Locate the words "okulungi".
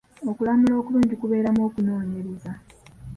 0.81-1.15